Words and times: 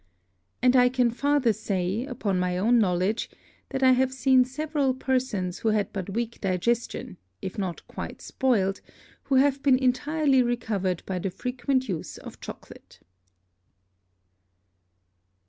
And 0.63 0.75
I 0.75 0.89
can 0.89 1.11
farther 1.11 1.53
say, 1.53 2.07
upon 2.07 2.39
my 2.39 2.57
own 2.57 2.79
Knowledge, 2.79 3.29
that 3.69 3.83
I 3.83 3.91
have 3.91 4.11
seen 4.11 4.43
several 4.43 4.95
Persons 4.95 5.59
who 5.59 5.67
had 5.67 5.93
but 5.93 6.09
weak 6.09 6.41
Digestion, 6.41 7.17
if 7.39 7.55
not 7.59 7.85
quite 7.87 8.19
spoiled, 8.19 8.81
who 9.25 9.35
have 9.35 9.61
been 9.61 9.77
entirely 9.77 10.41
recovered 10.41 11.03
by 11.05 11.19
the 11.19 11.29
frequent 11.29 11.87
Use 11.87 12.17
of 12.17 12.39
Chocolate. 12.41 12.99